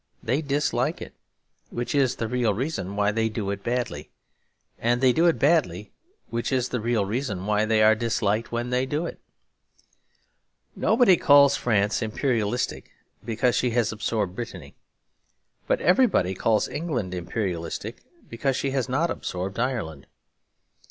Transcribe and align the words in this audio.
They 0.23 0.41
dislike 0.41 0.99
it, 0.99 1.13
which 1.69 1.93
is 1.93 2.15
the 2.15 2.27
real 2.27 2.55
reason 2.55 2.95
why 2.95 3.11
they 3.11 3.29
do 3.29 3.51
it 3.51 3.61
badly; 3.63 4.09
and 4.79 4.99
they 4.99 5.13
do 5.13 5.27
it 5.27 5.37
badly, 5.37 5.91
which 6.31 6.51
is 6.51 6.69
the 6.69 6.79
real 6.79 7.05
reason 7.05 7.45
why 7.45 7.65
they 7.65 7.83
are 7.83 7.93
disliked 7.93 8.51
when 8.51 8.71
they 8.71 8.87
do 8.87 9.05
it. 9.05 9.19
Nobody 10.75 11.17
calls 11.17 11.55
France 11.55 12.01
imperialistic 12.01 12.89
because 13.23 13.53
she 13.55 13.69
has 13.77 13.91
absorbed 13.91 14.35
Brittany. 14.35 14.73
But 15.67 15.81
everybody 15.81 16.33
calls 16.33 16.67
England 16.67 17.13
imperialistic 17.13 17.97
because 18.27 18.55
she 18.55 18.71
has 18.71 18.89
not 18.89 19.11
absorbed 19.11 19.59
Ireland. 19.59 20.07